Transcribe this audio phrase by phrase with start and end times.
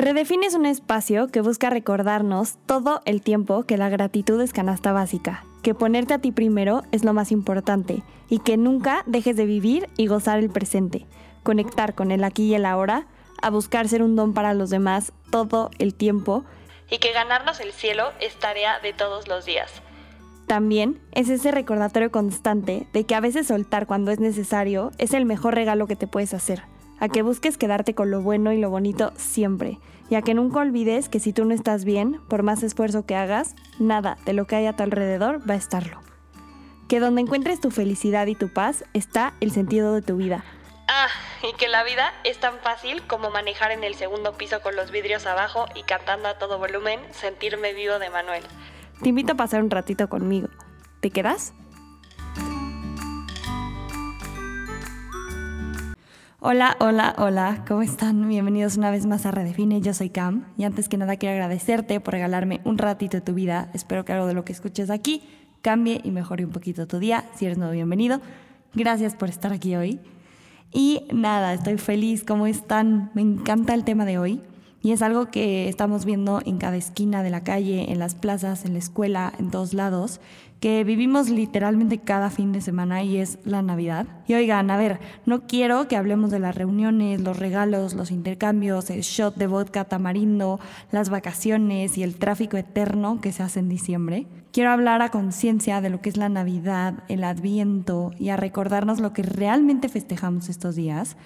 [0.00, 5.44] Redefine un espacio que busca recordarnos todo el tiempo que la gratitud es canasta básica,
[5.62, 9.90] que ponerte a ti primero es lo más importante y que nunca dejes de vivir
[9.98, 11.04] y gozar el presente,
[11.42, 13.08] conectar con el aquí y el ahora,
[13.42, 16.46] a buscar ser un don para los demás todo el tiempo
[16.90, 19.82] y que ganarnos el cielo es tarea de todos los días.
[20.46, 25.26] También es ese recordatorio constante de que a veces soltar cuando es necesario es el
[25.26, 26.62] mejor regalo que te puedes hacer
[27.00, 30.60] a que busques quedarte con lo bueno y lo bonito siempre, y a que nunca
[30.60, 34.46] olvides que si tú no estás bien, por más esfuerzo que hagas, nada de lo
[34.46, 36.00] que hay a tu alrededor va a estarlo.
[36.88, 40.44] Que donde encuentres tu felicidad y tu paz está el sentido de tu vida.
[40.88, 41.06] Ah,
[41.48, 44.90] y que la vida es tan fácil como manejar en el segundo piso con los
[44.90, 48.42] vidrios abajo y cantando a todo volumen Sentirme vivo de Manuel.
[49.00, 50.48] Te invito a pasar un ratito conmigo.
[51.00, 51.54] ¿Te quedas?
[56.42, 58.26] Hola, hola, hola, ¿cómo están?
[58.26, 62.00] Bienvenidos una vez más a Redefine, yo soy Cam y antes que nada quiero agradecerte
[62.00, 63.68] por regalarme un ratito de tu vida.
[63.74, 65.22] Espero que algo de lo que escuches aquí
[65.60, 67.26] cambie y mejore un poquito tu día.
[67.34, 68.22] Si eres nuevo, bienvenido.
[68.72, 70.00] Gracias por estar aquí hoy.
[70.72, 73.10] Y nada, estoy feliz, ¿cómo están?
[73.12, 74.40] Me encanta el tema de hoy
[74.82, 78.64] y es algo que estamos viendo en cada esquina de la calle, en las plazas,
[78.64, 80.20] en la escuela, en todos lados
[80.60, 84.06] que vivimos literalmente cada fin de semana y es la Navidad.
[84.26, 88.90] Y oigan, a ver, no quiero que hablemos de las reuniones, los regalos, los intercambios,
[88.90, 90.60] el shot de vodka tamarindo,
[90.92, 94.26] las vacaciones y el tráfico eterno que se hace en diciembre.
[94.52, 99.00] Quiero hablar a conciencia de lo que es la Navidad, el Adviento y a recordarnos
[99.00, 101.16] lo que realmente festejamos estos días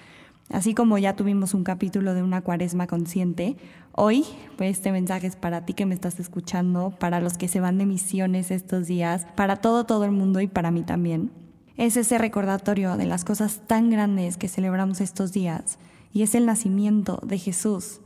[0.50, 3.56] Así como ya tuvimos un capítulo de una cuaresma consciente,
[3.92, 4.24] hoy
[4.56, 7.78] pues este mensaje es para ti que me estás escuchando, para los que se van
[7.78, 11.30] de misiones estos días, para todo, todo el mundo y para mí también.
[11.76, 15.78] Es ese recordatorio de las cosas tan grandes que celebramos estos días
[16.12, 18.00] y es el nacimiento de Jesús,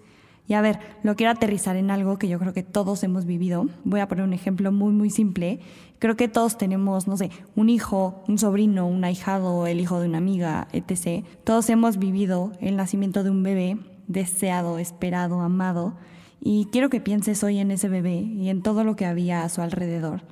[0.49, 3.67] y a ver, lo quiero aterrizar en algo que yo creo que todos hemos vivido.
[3.85, 5.61] Voy a poner un ejemplo muy, muy simple.
[5.99, 10.09] Creo que todos tenemos, no sé, un hijo, un sobrino, un ahijado, el hijo de
[10.09, 11.27] una amiga, etc.
[11.45, 13.77] Todos hemos vivido el nacimiento de un bebé
[14.07, 15.95] deseado, esperado, amado.
[16.41, 19.51] Y quiero que pienses hoy en ese bebé y en todo lo que había a
[19.51, 20.23] su alrededor.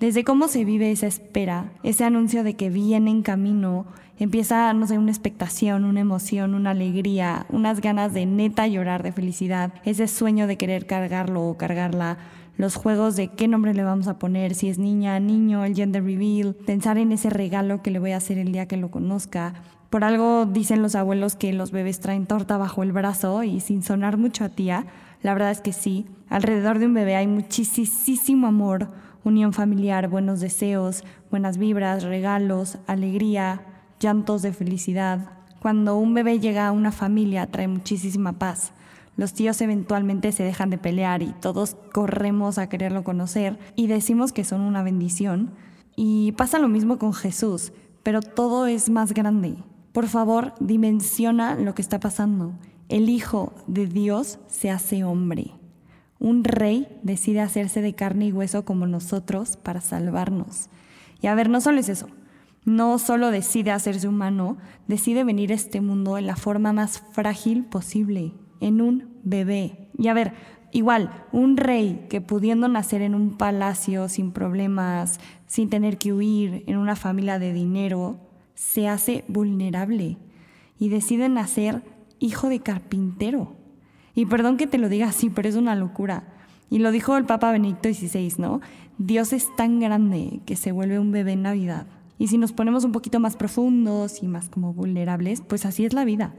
[0.00, 3.84] Desde cómo se vive esa espera, ese anuncio de que viene en camino,
[4.18, 9.12] empieza, no sé, una expectación, una emoción, una alegría, unas ganas de neta llorar de
[9.12, 12.16] felicidad, ese sueño de querer cargarlo o cargarla,
[12.56, 16.02] los juegos de qué nombre le vamos a poner, si es niña, niño, el gender
[16.02, 19.52] reveal, pensar en ese regalo que le voy a hacer el día que lo conozca.
[19.90, 23.82] Por algo dicen los abuelos que los bebés traen torta bajo el brazo y sin
[23.82, 24.86] sonar mucho a tía,
[25.20, 28.88] la verdad es que sí, alrededor de un bebé hay muchísimo amor
[29.24, 33.62] unión familiar, buenos deseos, buenas vibras, regalos, alegría,
[34.00, 35.32] llantos de felicidad.
[35.60, 38.72] Cuando un bebé llega a una familia trae muchísima paz.
[39.16, 44.32] Los tíos eventualmente se dejan de pelear y todos corremos a quererlo conocer y decimos
[44.32, 45.50] que son una bendición.
[45.96, 47.72] Y pasa lo mismo con Jesús,
[48.02, 49.56] pero todo es más grande.
[49.92, 52.54] Por favor, dimensiona lo que está pasando.
[52.88, 55.59] El Hijo de Dios se hace hombre.
[56.20, 60.68] Un rey decide hacerse de carne y hueso como nosotros para salvarnos.
[61.20, 62.08] Y a ver, no solo es eso,
[62.64, 67.64] no solo decide hacerse humano, decide venir a este mundo en la forma más frágil
[67.64, 69.88] posible, en un bebé.
[69.96, 70.34] Y a ver,
[70.72, 76.64] igual, un rey que pudiendo nacer en un palacio sin problemas, sin tener que huir,
[76.66, 78.20] en una familia de dinero,
[78.54, 80.18] se hace vulnerable
[80.78, 81.82] y decide nacer
[82.18, 83.56] hijo de carpintero.
[84.20, 86.24] Y perdón que te lo diga así, pero es una locura.
[86.68, 88.60] Y lo dijo el Papa Benedicto XVI, ¿no?
[88.98, 91.86] Dios es tan grande que se vuelve un bebé en Navidad.
[92.18, 95.94] Y si nos ponemos un poquito más profundos y más como vulnerables, pues así es
[95.94, 96.34] la vida.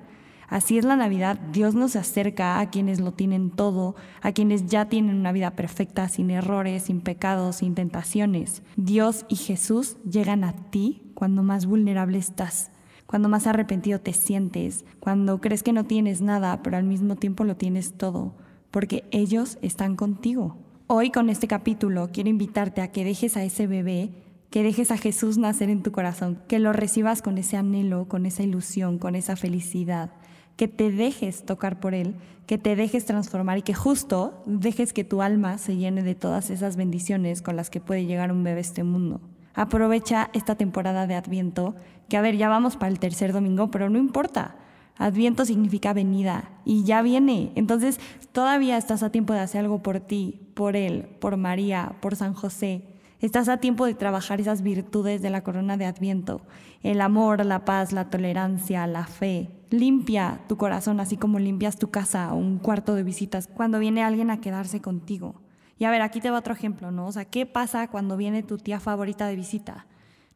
[0.48, 1.40] Así es la Navidad.
[1.54, 6.08] Dios nos acerca a quienes lo tienen todo, a quienes ya tienen una vida perfecta,
[6.08, 8.62] sin errores, sin pecados, sin tentaciones.
[8.76, 12.70] Dios y Jesús llegan a ti cuando más vulnerable estás
[13.12, 17.44] cuando más arrepentido te sientes, cuando crees que no tienes nada, pero al mismo tiempo
[17.44, 18.36] lo tienes todo,
[18.72, 20.56] porque ellos están contigo.
[20.88, 24.12] Hoy con este capítulo quiero invitarte a que dejes a ese bebé,
[24.50, 28.26] que dejes a Jesús nacer en tu corazón, que lo recibas con ese anhelo, con
[28.26, 30.12] esa ilusión, con esa felicidad,
[30.56, 32.16] que te dejes tocar por Él,
[32.48, 36.50] que te dejes transformar y que justo dejes que tu alma se llene de todas
[36.50, 39.20] esas bendiciones con las que puede llegar un bebé a este mundo.
[39.54, 41.76] Aprovecha esta temporada de Adviento,
[42.10, 44.56] que a ver, ya vamos para el tercer domingo, pero no importa.
[44.98, 47.52] Adviento significa venida y ya viene.
[47.56, 48.00] Entonces
[48.32, 52.34] todavía estás a tiempo de hacer algo por ti, por Él, por María, por San
[52.34, 52.84] José.
[53.20, 56.42] Estás a tiempo de trabajar esas virtudes de la corona de Adviento.
[56.84, 61.92] El amor, la paz, la tolerancia, la fe, Limpia tu corazón así como limpias tu
[61.92, 65.41] casa o un cuarto de visitas cuando viene alguien a quedarse contigo.
[65.82, 67.08] Y a ver, aquí te va otro ejemplo, ¿no?
[67.08, 69.88] O sea, ¿qué pasa cuando viene tu tía favorita de visita?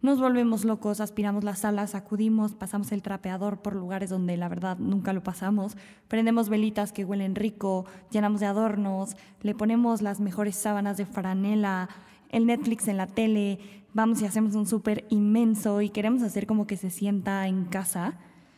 [0.02, 4.80] Nos volvemos locos, aspiramos las salas, sacudimos, pasamos el trapeador por lugares donde la verdad
[4.80, 5.78] nunca lo pasamos,
[6.08, 11.90] prendemos velitas que huelen rico, llenamos de adornos, le ponemos las mejores sábanas de franela,
[12.30, 13.60] el Netflix en la tele,
[13.94, 18.16] vamos y hacemos un súper inmenso y queremos hacer como que se sienta en casa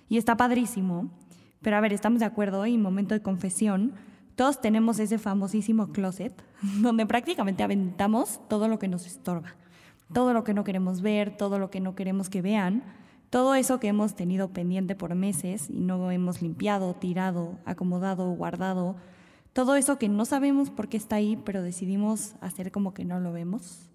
[0.07, 1.09] y está padrísimo.
[1.61, 3.91] Pero a ver, estamos de acuerdo y momento de confesión,
[4.37, 6.31] todos tenemos ese famosísimo closet
[6.81, 9.55] donde prácticamente aventamos todo lo que nos estorba,
[10.13, 12.83] todo lo que no queremos ver, todo lo que no queremos que vean,
[13.31, 18.95] todo eso que hemos tenido pendiente por meses y no hemos limpiado, tirado, acomodado, guardado,
[19.53, 23.19] todo eso que no sabemos por qué está ahí, pero decidimos hacer como que no
[23.19, 23.89] lo vemos.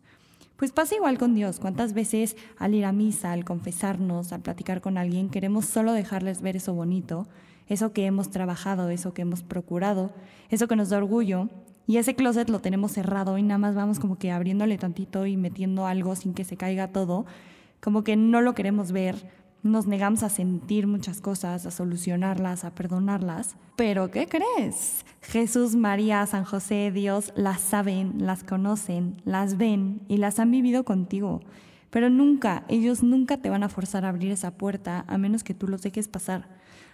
[0.56, 1.61] Pues pasa igual con Dios.
[1.61, 6.43] ¿Cuántas veces al ir a misa, al confesarnos, al platicar con alguien, queremos solo dejarles
[6.43, 7.29] ver eso bonito,
[7.72, 10.12] eso que hemos trabajado, eso que hemos procurado,
[10.50, 11.48] eso que nos da orgullo?
[11.86, 15.36] Y ese closet lo tenemos cerrado y nada más vamos como que abriéndole tantito y
[15.36, 17.24] metiendo algo sin que se caiga todo.
[17.80, 19.16] Como que no lo queremos ver,
[19.62, 23.56] nos negamos a sentir muchas cosas, a solucionarlas, a perdonarlas.
[23.76, 25.04] Pero ¿qué crees?
[25.22, 30.84] Jesús, María, San José, Dios las saben, las conocen, las ven y las han vivido
[30.84, 31.40] contigo.
[31.90, 35.54] Pero nunca, ellos nunca te van a forzar a abrir esa puerta a menos que
[35.54, 36.48] tú los dejes pasar,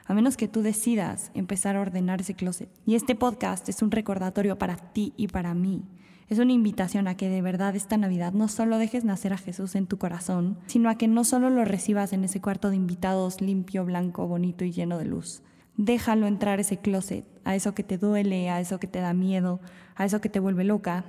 [0.09, 2.69] a menos que tú decidas empezar a ordenar ese closet.
[2.85, 5.85] Y este podcast es un recordatorio para ti y para mí
[6.29, 9.75] es una invitación a que de verdad esta Navidad no solo dejes nacer a Jesús
[9.75, 13.41] en tu corazón, sino a que no solo lo recibas en ese cuarto de invitados
[13.41, 15.43] limpio, blanco, bonito y lleno de luz.
[15.77, 19.61] Déjalo entrar ese closet, a eso que te duele, a eso que te da miedo,
[19.95, 21.05] a eso que te vuelve loca,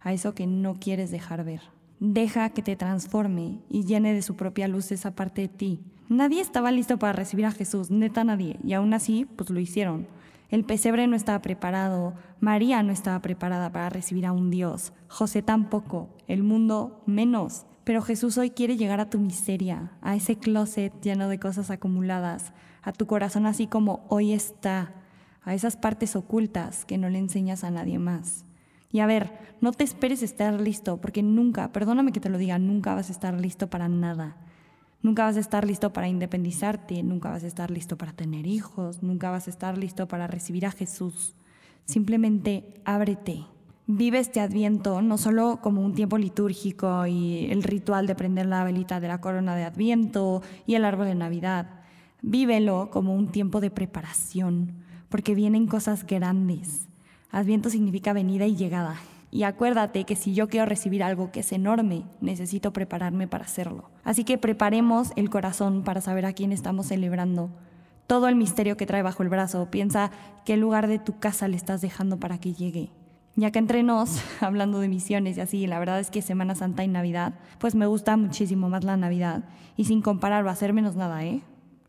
[0.00, 1.60] a eso que no quieres dejar ver.
[2.00, 5.80] Deja que te transforme y llene de su propia luz esa parte de ti.
[6.10, 10.08] Nadie estaba listo para recibir a Jesús, neta nadie, y aún así, pues lo hicieron.
[10.48, 15.40] El pesebre no estaba preparado, María no estaba preparada para recibir a un Dios, José
[15.40, 17.64] tampoco, el mundo menos.
[17.84, 22.52] Pero Jesús hoy quiere llegar a tu miseria, a ese closet lleno de cosas acumuladas,
[22.82, 24.92] a tu corazón así como hoy está,
[25.44, 28.44] a esas partes ocultas que no le enseñas a nadie más.
[28.90, 29.30] Y a ver,
[29.60, 33.12] no te esperes estar listo, porque nunca, perdóname que te lo diga, nunca vas a
[33.12, 34.38] estar listo para nada.
[35.02, 39.02] Nunca vas a estar listo para independizarte, nunca vas a estar listo para tener hijos,
[39.02, 41.34] nunca vas a estar listo para recibir a Jesús.
[41.86, 43.46] Simplemente ábrete.
[43.86, 48.62] Vive este adviento no solo como un tiempo litúrgico y el ritual de prender la
[48.62, 51.80] velita de la corona de adviento y el árbol de Navidad.
[52.22, 54.74] Vívelo como un tiempo de preparación,
[55.08, 56.88] porque vienen cosas grandes.
[57.30, 59.00] Adviento significa venida y llegada.
[59.30, 63.90] Y acuérdate que si yo quiero recibir algo que es enorme, necesito prepararme para hacerlo.
[64.02, 67.50] Así que preparemos el corazón para saber a quién estamos celebrando.
[68.08, 70.10] Todo el misterio que trae bajo el brazo, piensa
[70.44, 72.90] qué lugar de tu casa le estás dejando para que llegue.
[73.36, 76.82] Ya que entre nos, hablando de misiones y así, la verdad es que Semana Santa
[76.82, 79.44] y Navidad, pues me gusta muchísimo más la Navidad.
[79.76, 81.40] Y sin comparar, va a menos nada, ¿eh?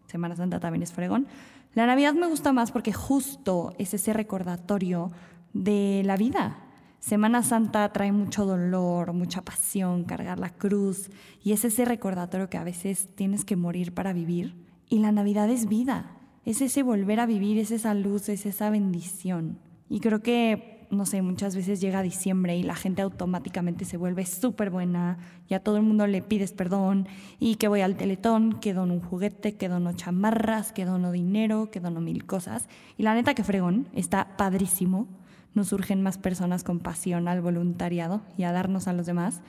[0.05, 1.25] Semana Santa también es fregón.
[1.73, 5.11] La Navidad me gusta más porque justo es ese recordatorio
[5.53, 6.57] de la vida,
[7.01, 11.09] Semana Santa trae mucho dolor, mucha pasión, cargar la cruz
[11.43, 14.55] y es ese recordatorio que a veces tienes que morir para vivir.
[14.87, 16.15] Y la Navidad es vida,
[16.45, 19.57] es ese volver a vivir, es esa luz, es esa bendición.
[19.89, 24.27] Y creo que, no sé, muchas veces llega diciembre y la gente automáticamente se vuelve
[24.27, 25.17] súper buena
[25.49, 27.07] y a todo el mundo le pides perdón
[27.39, 31.71] y que voy al teletón, que dono un juguete, que dono chamarras, que dono dinero,
[31.71, 32.69] que dono mil cosas.
[32.95, 35.07] Y la neta que fregón, está padrísimo
[35.53, 39.41] nos surgen más personas con pasión al voluntariado y a darnos a los demás.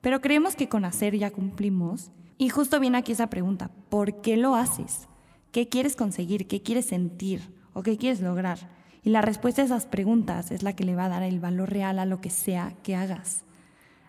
[0.00, 2.10] Pero creemos que con hacer ya cumplimos.
[2.38, 5.08] Y justo viene aquí esa pregunta, ¿por qué lo haces?
[5.52, 6.46] ¿Qué quieres conseguir?
[6.46, 7.52] ¿Qué quieres sentir?
[7.72, 8.58] ¿O qué quieres lograr?
[9.02, 11.70] Y la respuesta a esas preguntas es la que le va a dar el valor
[11.70, 13.42] real a lo que sea que hagas.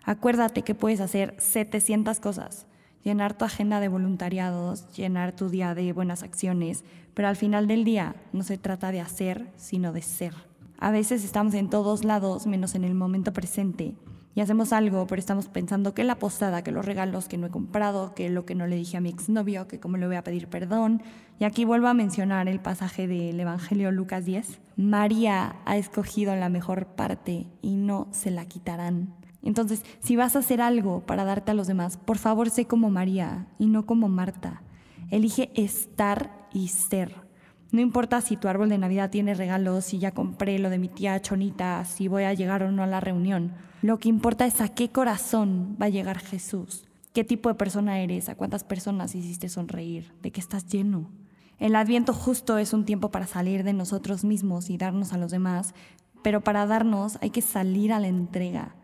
[0.04, 2.66] Acuérdate que puedes hacer 700 cosas,
[3.04, 6.84] llenar tu agenda de voluntariados, llenar tu día de buenas acciones,
[7.14, 10.49] pero al final del día no se trata de hacer, sino de ser.
[10.80, 13.94] A veces estamos en todos lados menos en el momento presente
[14.34, 17.50] y hacemos algo, pero estamos pensando que la posada, que los regalos que no he
[17.50, 20.24] comprado, que lo que no le dije a mi exnovio, que cómo le voy a
[20.24, 21.02] pedir perdón.
[21.38, 24.60] Y aquí vuelvo a mencionar el pasaje del Evangelio Lucas 10.
[24.76, 29.12] María ha escogido la mejor parte y no se la quitarán.
[29.42, 32.88] Entonces, si vas a hacer algo para darte a los demás, por favor sé como
[32.88, 34.62] María y no como Marta.
[35.10, 37.29] Elige estar y ser.
[37.72, 40.88] No importa si tu árbol de Navidad tiene regalos, si ya compré lo de mi
[40.88, 43.52] tía Chonita, si voy a llegar o no a la reunión.
[43.80, 46.84] Lo que importa es a qué corazón va a llegar Jesús.
[47.12, 48.28] ¿Qué tipo de persona eres?
[48.28, 50.12] ¿A cuántas personas hiciste sonreír?
[50.22, 51.10] ¿De qué estás lleno?
[51.58, 55.30] El adviento justo es un tiempo para salir de nosotros mismos y darnos a los
[55.30, 55.74] demás,
[56.22, 58.74] pero para darnos hay que salir a la entrega.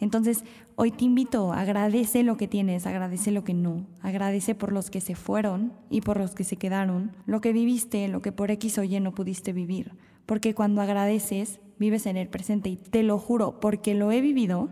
[0.00, 0.44] Entonces,
[0.76, 5.02] hoy te invito, agradece lo que tienes, agradece lo que no, agradece por los que
[5.02, 8.78] se fueron y por los que se quedaron, lo que viviste, lo que por X
[8.78, 9.92] o Y no pudiste vivir,
[10.24, 14.70] porque cuando agradeces, vives en el presente y te lo juro, porque lo he vivido,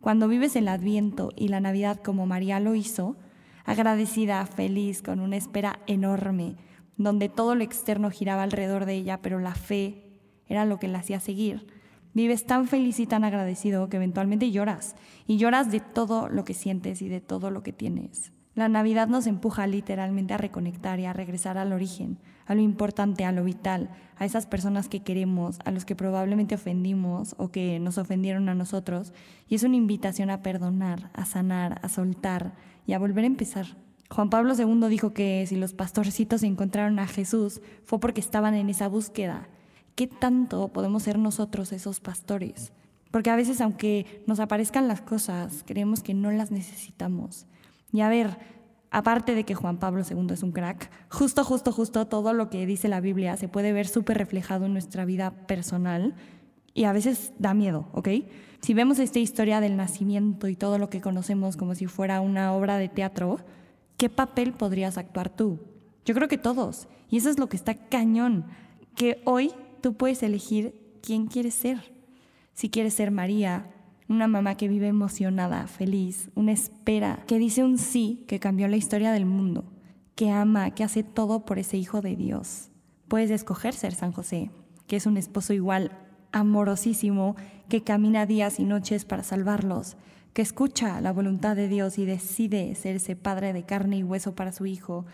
[0.00, 3.16] cuando vives el adviento y la Navidad como María lo hizo,
[3.64, 6.56] agradecida, feliz, con una espera enorme,
[6.98, 10.04] donde todo lo externo giraba alrededor de ella, pero la fe
[10.46, 11.77] era lo que la hacía seguir
[12.14, 14.96] Vives tan feliz y tan agradecido que eventualmente lloras.
[15.26, 18.32] Y lloras de todo lo que sientes y de todo lo que tienes.
[18.58, 23.24] La Navidad nos empuja literalmente a reconectar y a regresar al origen, a lo importante,
[23.24, 27.78] a lo vital, a esas personas que queremos, a los que probablemente ofendimos o que
[27.78, 29.12] nos ofendieron a nosotros.
[29.48, 33.76] Y es una invitación a perdonar, a sanar, a soltar y a volver a empezar.
[34.10, 38.70] Juan Pablo II dijo que si los pastorcitos encontraron a Jesús fue porque estaban en
[38.70, 39.48] esa búsqueda
[39.98, 42.72] ¿qué tanto podemos ser nosotros esos pastores?
[43.10, 47.46] Porque a veces aunque nos aparezcan las cosas, creemos que no las necesitamos.
[47.92, 48.38] Y a ver,
[48.92, 52.64] aparte de que Juan Pablo II es un crack, justo, justo, justo todo lo que
[52.64, 56.14] dice la Biblia se puede ver súper reflejado en nuestra vida personal
[56.74, 58.08] y a veces da miedo, ¿ok?
[58.60, 62.52] Si vemos esta historia del nacimiento y todo lo que conocemos como si fuera una
[62.52, 63.38] obra de teatro,
[63.96, 65.58] ¿qué papel podrías actuar tú?
[66.04, 66.86] Yo creo que todos.
[67.10, 68.44] Y eso es lo que está cañón,
[68.94, 71.92] que hoy tú puedes elegir quién quieres ser.
[72.54, 73.70] Si quieres ser María,
[74.08, 78.76] una mamá que vive emocionada, feliz, una espera, que dice un sí que cambió la
[78.76, 79.64] historia del mundo,
[80.14, 82.70] que ama, que hace todo por ese hijo de Dios.
[83.06, 84.50] Puedes escoger ser San José,
[84.86, 85.92] que es un esposo igual,
[86.32, 87.36] amorosísimo,
[87.68, 89.96] que camina días y noches para salvarlos,
[90.32, 94.34] que escucha la voluntad de Dios y decide ser ese padre de carne y hueso
[94.34, 95.04] para su hijo,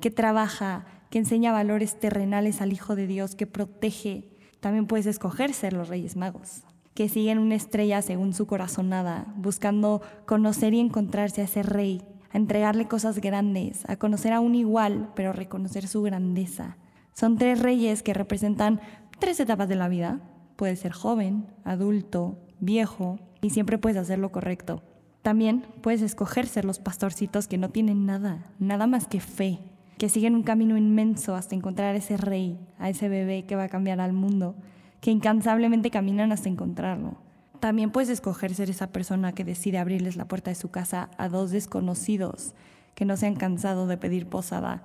[0.00, 4.32] que trabaja, que enseña valores terrenales al Hijo de Dios, que protege.
[4.58, 10.02] También puedes escoger ser los Reyes Magos, que siguen una estrella según su corazonada, buscando
[10.26, 12.02] conocer y encontrarse a ese rey,
[12.32, 16.78] a entregarle cosas grandes, a conocer a un igual, pero reconocer su grandeza.
[17.12, 18.80] Son tres reyes que representan
[19.20, 20.20] tres etapas de la vida.
[20.56, 24.82] Puedes ser joven, adulto, viejo, y siempre puedes hacer lo correcto.
[25.22, 29.60] También puedes escoger ser los pastorcitos que no tienen nada, nada más que fe,
[29.98, 33.64] que siguen un camino inmenso hasta encontrar a ese rey, a ese bebé que va
[33.64, 34.54] a cambiar al mundo,
[35.00, 37.16] que incansablemente caminan hasta encontrarlo.
[37.60, 41.28] También puedes escoger ser esa persona que decide abrirles la puerta de su casa a
[41.28, 42.54] dos desconocidos
[42.94, 44.82] que no se han cansado de pedir posada,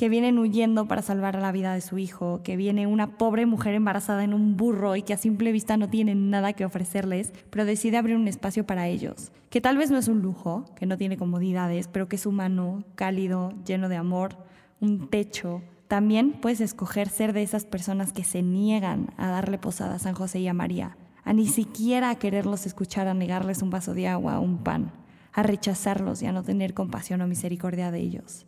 [0.00, 3.74] que vienen huyendo para salvar la vida de su hijo, que viene una pobre mujer
[3.74, 7.66] embarazada en un burro y que a simple vista no tiene nada que ofrecerles, pero
[7.66, 10.96] decide abrir un espacio para ellos, que tal vez no es un lujo, que no
[10.96, 14.38] tiene comodidades, pero que es humano, cálido, lleno de amor,
[14.80, 15.60] un techo.
[15.86, 20.14] También puedes escoger ser de esas personas que se niegan a darle posada a San
[20.14, 24.08] José y a María, a ni siquiera a quererlos escuchar, a negarles un vaso de
[24.08, 24.92] agua un pan,
[25.34, 28.46] a rechazarlos y a no tener compasión o misericordia de ellos.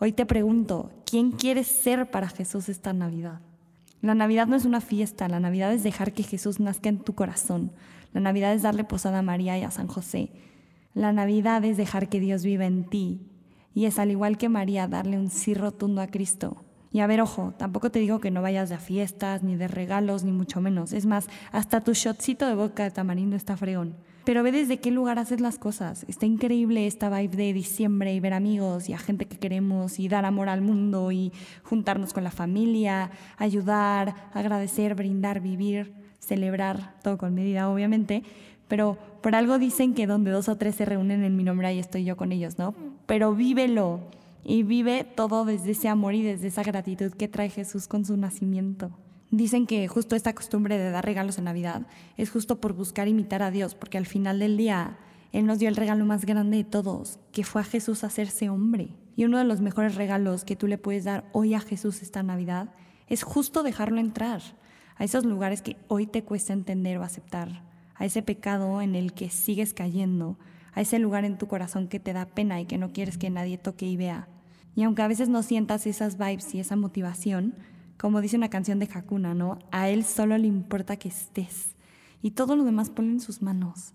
[0.00, 3.40] Hoy te pregunto, ¿quién quieres ser para Jesús esta Navidad?
[4.00, 7.16] La Navidad no es una fiesta, la Navidad es dejar que Jesús nazca en tu
[7.16, 7.72] corazón.
[8.12, 10.30] La Navidad es darle posada a María y a San José.
[10.94, 13.26] La Navidad es dejar que Dios viva en ti.
[13.74, 16.62] Y es al igual que María darle un sí rotundo a Cristo.
[16.92, 20.22] Y a ver, ojo, tampoco te digo que no vayas de fiestas, ni de regalos,
[20.22, 20.92] ni mucho menos.
[20.92, 23.96] Es más, hasta tu shotcito de boca de tamarindo está fregón
[24.28, 26.04] pero ve desde qué lugar haces las cosas.
[26.06, 30.06] Está increíble esta vibe de diciembre y ver amigos y a gente que queremos y
[30.06, 31.32] dar amor al mundo y
[31.62, 38.22] juntarnos con la familia, ayudar, agradecer, brindar, vivir, celebrar, todo con medida obviamente,
[38.68, 41.78] pero por algo dicen que donde dos o tres se reúnen en mi nombre ahí
[41.78, 42.74] estoy yo con ellos, ¿no?
[43.06, 44.00] Pero vívelo
[44.44, 48.14] y vive todo desde ese amor y desde esa gratitud que trae Jesús con su
[48.18, 48.90] nacimiento.
[49.30, 53.42] Dicen que justo esta costumbre de dar regalos en Navidad es justo por buscar imitar
[53.42, 54.96] a Dios, porque al final del día
[55.32, 58.94] Él nos dio el regalo más grande de todos, que fue a Jesús hacerse hombre.
[59.16, 62.22] Y uno de los mejores regalos que tú le puedes dar hoy a Jesús esta
[62.22, 62.72] Navidad
[63.08, 64.40] es justo dejarlo entrar
[64.96, 67.62] a esos lugares que hoy te cuesta entender o aceptar,
[67.94, 70.38] a ese pecado en el que sigues cayendo,
[70.72, 73.28] a ese lugar en tu corazón que te da pena y que no quieres que
[73.28, 74.28] nadie toque y vea.
[74.74, 77.54] Y aunque a veces no sientas esas vibes y esa motivación,
[77.98, 79.58] como dice una canción de Hakuna, ¿no?
[79.70, 81.74] A él solo le importa que estés
[82.22, 83.92] y todo lo demás ponlo en sus manos.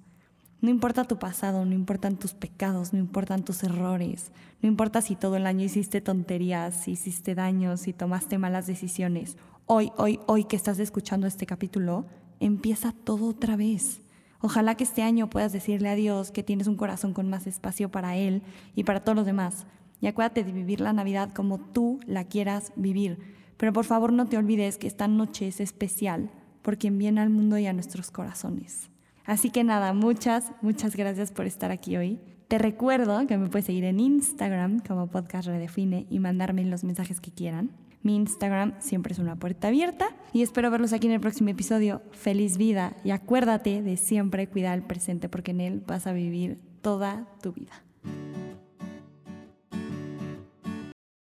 [0.61, 4.31] No importa tu pasado, no importan tus pecados, no importan tus errores,
[4.61, 9.37] no importa si todo el año hiciste tonterías, si hiciste daños, si tomaste malas decisiones.
[9.65, 12.05] Hoy, hoy, hoy que estás escuchando este capítulo,
[12.39, 14.01] empieza todo otra vez.
[14.39, 17.89] Ojalá que este año puedas decirle a Dios que tienes un corazón con más espacio
[17.89, 18.41] para Él
[18.75, 19.65] y para todos los demás,
[19.99, 23.42] y acuérdate de vivir la Navidad como tú la quieras vivir.
[23.57, 26.29] Pero por favor no te olvides que esta noche es especial
[26.61, 28.89] por quien viene al mundo y a nuestros corazones.
[29.25, 32.19] Así que nada, muchas, muchas gracias por estar aquí hoy.
[32.47, 37.21] Te recuerdo que me puedes seguir en Instagram como Podcast Redefine y mandarme los mensajes
[37.21, 37.71] que quieran.
[38.01, 42.01] Mi Instagram siempre es una puerta abierta y espero verlos aquí en el próximo episodio.
[42.11, 46.59] Feliz vida y acuérdate de siempre cuidar el presente porque en él vas a vivir
[46.81, 47.71] toda tu vida.